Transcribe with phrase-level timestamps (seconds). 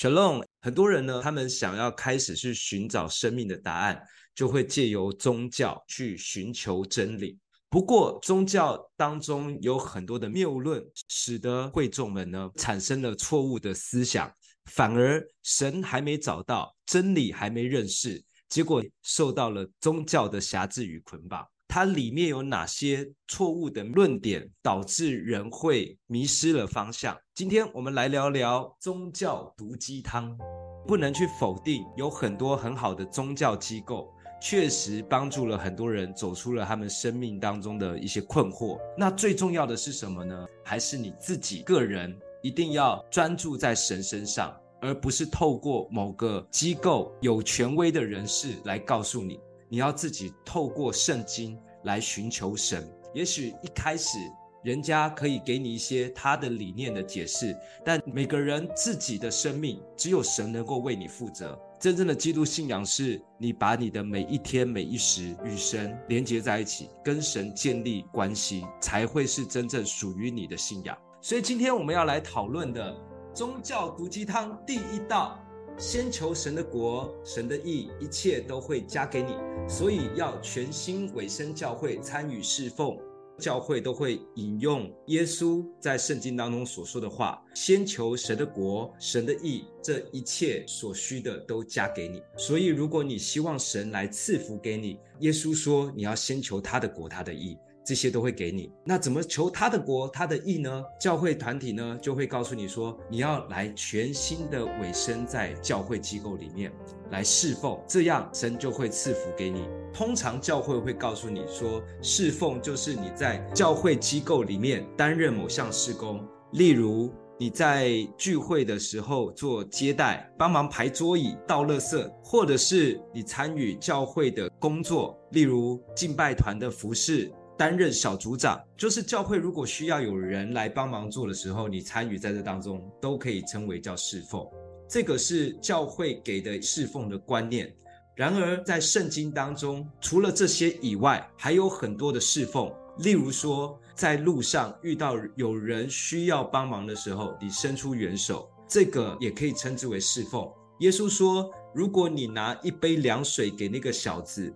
[0.00, 4.02] 神论很多人呢，他们想要开始去寻找生命的答案，
[4.34, 7.38] 就会借由宗教去寻求真理。
[7.68, 14.34] 不过，宗教当中有很多的谬论，使得会众们呢产生了错误的思想，
[14.70, 21.46] 反而神还没找到，真理还没认识，结果受到了宗教的辖制与捆绑。
[21.70, 27.16] 它里面有哪些错误的论点，导致人会迷失了方向？
[27.32, 30.36] 今天我们来聊聊宗教毒鸡汤。
[30.84, 38.76] 不能去否定，有很多很好的宗教机构，确实帮助了很多人走出了他们生命当中的一些困惑。
[38.98, 40.44] 那最重要的是什么呢？
[40.64, 49.38] 还是你自己个人一定要专注在神身上，而不是透过某个机构有权威的人士来告诉你。
[49.72, 54.18] 你要自己透过圣经来寻求神，也许一开始
[54.62, 61.58] 人家可以给你一些他的理念的解释，但每个人自己的生命只有神能够为你负责。
[61.80, 70.94] 真正的基督信仰是你把你的每一天每一时与神连接在一起，跟神建立关系，才会是真正属于你的信仰。
[71.22, 72.94] 所以今天我们要来讨论的
[73.34, 75.38] 宗教毒鸡汤第一道。
[75.78, 79.34] 先求神的国，神的义，一切都会加给你。
[79.68, 82.96] 所以要全心委身教会，参与侍奉。
[83.38, 92.20] 教会都会引用耶稣在圣经当中所说的话：先求神的国，神的义，这一切所需的都加给你。
[92.36, 97.56] 所以，如果你希望神来赐福给你，耶稣说你要先求他的国，他的义。
[97.90, 98.70] 这些都会给你。
[98.84, 100.84] 那怎么求他的国、他的意呢？
[101.00, 106.70] 教会团体呢就会告诉你说，你要来全新的委身在教会机构里面
[107.10, 109.64] 来侍奉，这样神就会赐福给你。
[109.92, 127.32] 通常教会会告诉你说，侍奉就是你在教会机构里面担任某项事工，例如你在聚会的时候做接待，帮忙排桌椅、倒垃圾，或者是你参与教会的工作，例如敬拜团的服侍。
[127.60, 134.48] 担任小组长，就是教会如果需要有人来帮忙做的时候，你参与在这当中，都可以称为叫侍奉。
[134.88, 137.70] 这个是教会给的侍奉的观念。
[138.16, 142.72] 然而，在圣经当中，除了这些以外，还有很多的侍奉。
[143.00, 150.50] 例如说，在路上遇到有人需要帮忙的时候，你伸出援手，这个也可以称之为侍奉。
[150.78, 154.50] 耶稣说，如果你拿一杯凉水给那个小子，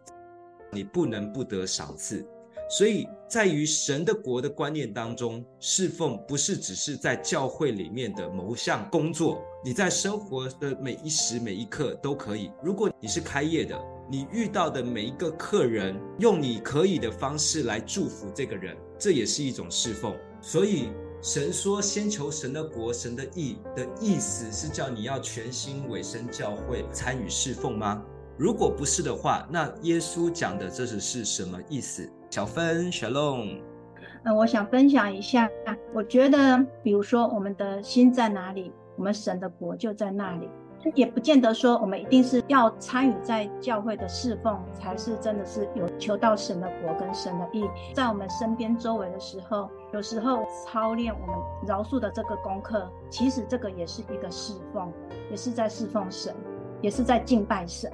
[0.73, 2.27] 你不能不得赏赐。
[2.69, 12.51] 所以，在于神的国的观念当中，侍奉不是只是在教会里面的某项工作，你在生活的每一时每一刻都可以。
[12.63, 13.79] 如果你是开业的，
[14.11, 20.15] 你遇到的每一个客人，用你可以的方式来祝福这个人，这也是一种侍奉。
[20.41, 20.89] 所以，
[21.23, 28.03] 神说先求神的国、神的义的意思是叫你要全心委身教会，参与侍奉吗？
[28.37, 32.11] 如果不是的话，那耶稣讲的这是是什么意思？
[32.31, 33.47] 小芬沙龙。
[34.25, 35.49] 嗯，我想分享一下，
[35.93, 40.49] 我觉得，比如说，我们的心在哪里，我们神的国就在那里。
[40.95, 47.65] 也不见得说我们一定是要参与在教会的侍奉，才是真的是有求到神的国跟神的意。
[47.95, 54.93] 在我们身边周围的时候，有时候操练我们饶恕的这个功课，其实这个也是一个侍奉，
[55.31, 56.35] 也是在侍奉神，
[56.83, 57.91] 也是在敬拜神。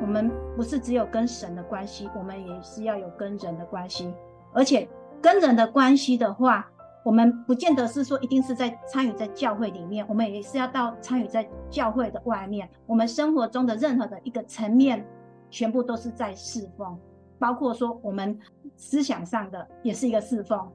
[0.00, 4.12] 我们不是只有跟神的关系，我们也是要有跟人的关系。
[4.52, 4.88] 而且
[5.20, 6.68] 跟人的关系的话，
[7.04, 12.68] 我们不见得是说一定是在参与在教会里面，我们也是要到参与在教会的外面。
[12.86, 15.04] 我们生活中的任何的一个层面，
[15.50, 16.98] 全部都是在侍奉，
[17.38, 18.38] 包括说我们
[18.76, 20.70] 思想上的也是一个侍奉。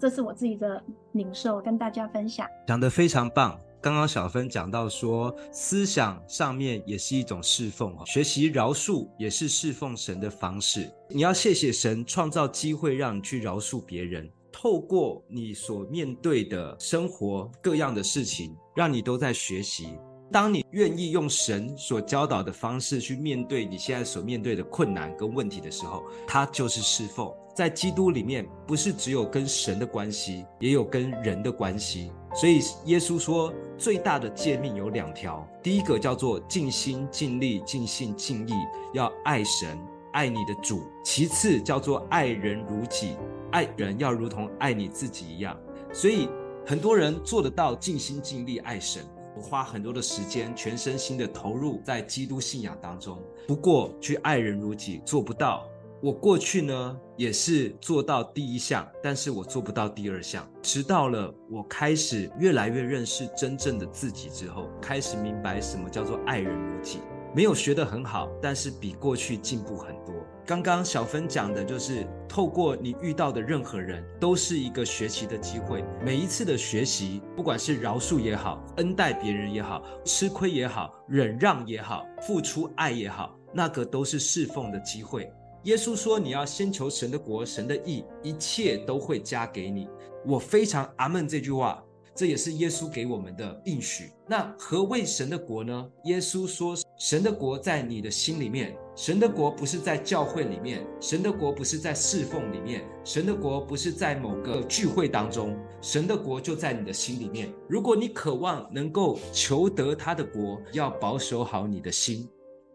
[0.00, 2.46] 这是我自己的领受，跟大家分享。
[2.66, 3.58] 讲得非常棒。
[3.86, 10.92] 刚刚小芬讲到说，思想上面也是一种侍奉，学习饶恕也是侍奉神的方式。
[11.08, 19.90] 你要谢谢神创造机会让你去饶恕别人，透过你所面对的生活各样的事情，让你都在学习。
[20.32, 27.32] 当你愿意用神所教导的方式去面对你现在所面对的困难跟问题的时候，它就是侍奉。
[27.54, 32.12] 在基督里面，不是只有跟神的关系，也有跟人的关系。
[32.34, 38.52] 所以耶稣说，最大的诫命有两条，第一个叫做尽心尽力尽性尽意，
[38.92, 39.78] 要爱神
[40.12, 43.16] 爱你的主；其次叫做爱人如己，
[43.52, 45.58] 爱人要如同爱你自己一样。
[45.94, 46.28] 所以
[46.66, 49.02] 很多人做得到尽心尽力爱神，
[49.36, 53.22] 我花很多的时间，全身心的投入在基督信仰当中。
[53.46, 55.68] 不过去爱人如己做不到，
[56.02, 60.48] 我过去呢也是做到第一项，但是我做不到第二项。
[60.62, 67.00] 直到了我开始越来越认识真正的自己之后，开始明白什么叫做爱人如己。
[67.36, 70.14] 没有学得很好，但是比过去进步很多。
[70.46, 75.84] 刚刚小芬讲的就是，透过你遇到的任何人，都是一个学习的机会。
[76.02, 85.30] 每一次的学习，不管是饶恕也好，恩待别人也好，吃亏也好，忍让也好，付出爱也好，那个都是侍奉的机会。
[85.64, 89.86] 耶稣说：“你要先求神的国，神的义，一切都会加给你。”
[90.24, 91.84] 我非常阿门这句话，
[92.16, 94.10] 这也是耶稣给我们的应许。
[94.26, 95.86] 那何谓神的国呢？
[96.04, 98.74] 耶稣说：“神的国在你的心里面。
[98.96, 107.52] 神的国不是在教会里面，神的国不是在侍奉里面，神的国不是在某个聚会当中，神的国就在你的心里面。
[107.68, 112.26] 如果你渴望能够求得他的国，要保守好你的心。”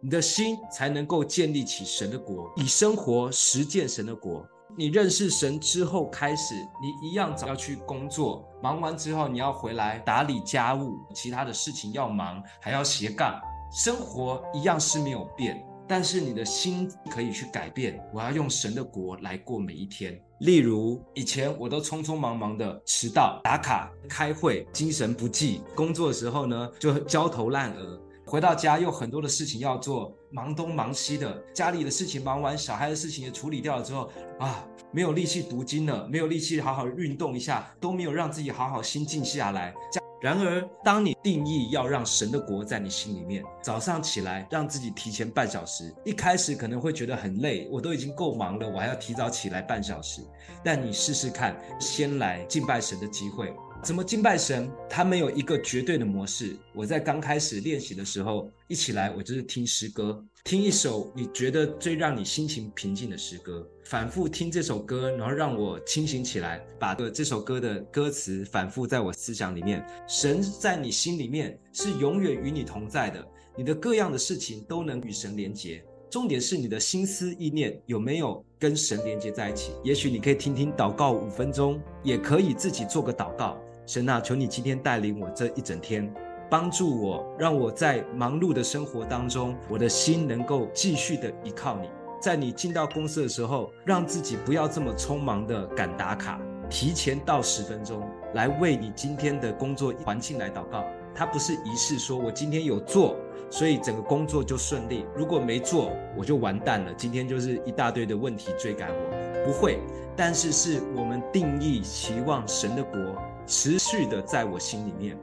[0.04, 4.44] 你的心才能够建立起神的国，以生活实践神的国。
[4.76, 13.42] 你认识神之后开始，你一样要去工作，忙完之后你要回来打理家务，其他的事情要忙，还要斜杠，
[13.72, 18.00] 生活一样是没有变，但是你的心可以去改变。
[18.14, 20.22] 我要用神的国来过每一天。
[20.42, 28.00] 例如以前我都匆匆忙忙的迟到、打卡、开会，精神不济；工作的时候呢，就焦头烂额。
[28.32, 39.74] 回到家又很多的事情要做，忙东忙西的，家里的事情忙完，小孩的事情也处理掉了之后，啊，没有力气读经了，没有力气好好运动一下，都没有让自己好好心静下来。
[40.22, 50.22] 然而，当你定义要让神的国在你心里面，早上起来让自己提前半小时，一开始可能会觉得很累，我都已经够忙了，我还要提早起来半小时。
[50.64, 53.54] 但你试试看，先来敬拜神的机会。
[53.84, 54.70] 怎么敬拜神？
[54.88, 56.56] 他没有一个绝对的模式。
[56.72, 69.84] 我在刚开始练习的时候，一起来我就是听诗歌，听一首你觉得最让你心情平静的诗歌，反复听这首歌，然后让我清醒起来，把这首歌的歌词反复在我思想里面。
[70.08, 75.84] 神在你心里面是永远与你同在的，你的各样的事情都能与神连结。
[76.08, 79.72] 重点是你的心思意念有没有跟神连接在一起？
[79.84, 83.58] 也许你可以听听祷告五分钟，也可以自己做个祷告。
[83.86, 86.14] 神啊，求你今天带领我这一整天，
[86.50, 91.90] 帮助我，让我在忙碌的生活当中，我的心能够继续的依靠你。
[92.22, 96.40] 在你进到公司的时候，让自己不要这么匆忙的赶打卡，
[96.70, 100.86] 提前到十分钟来为你今天的工作环境来祷告。
[101.14, 103.18] 它不是仪式，说我今天有做，
[103.50, 106.94] 所以整个工作就顺利；如果没做，我就完蛋了。
[106.94, 109.80] 今天就是一大堆的问题追赶我，不会。
[110.16, 113.00] 但是是我们定义期望神的国。
[113.46, 115.18] 持续的在我心里面，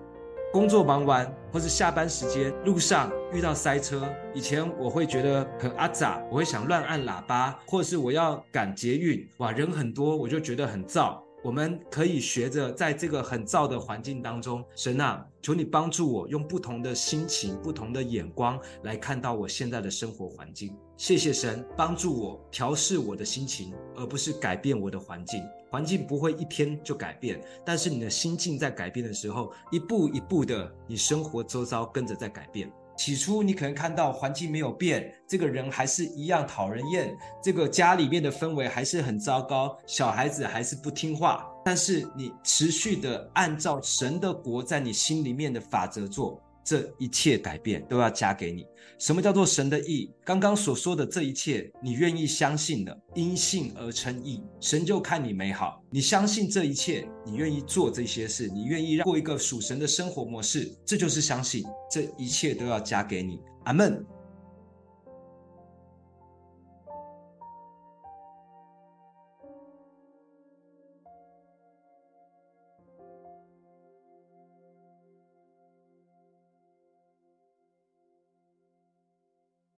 [0.53, 11.19] 工作忙完或是下班时间路上遇到塞车，以前我会觉得很阿杂，我会想乱按喇叭，或是我要赶捷运，哇，人很多，我就觉得很燥。
[11.49, 20.77] 我们可以学着在这个很燥的环境当中，神啊，求你帮助我用不同的心情、不同的眼光来看到我现在的生活环境。
[20.99, 25.43] 谢谢神帮助我调试我的心情，而不是改变我的环境。
[25.71, 32.71] 环境不会一天就改变，但是你的心境在改变的时候，一步一步的，你生活周遭跟着在改变。
[32.99, 41.47] 起初你可能看到环境没有变，这个人还是一样讨人厌，这个家里面的氛围还是很糟糕，小孩子还是不听话。
[41.65, 46.43] 但是你持续的按照神的国在你心里面的法则做。
[46.69, 48.67] 这一切改变都要加给你。
[48.99, 50.13] 什么叫做神的意？
[50.23, 55.83] 刚刚所说的这一切，你愿意相信的，因信而称义，神就看你美好。
[55.89, 61.65] 你相信这一切，你愿意做这些事，你愿意让过一个属神的生活模式，这就是相信。
[61.91, 63.41] 这一切都要加给你。
[63.65, 64.05] 阿门。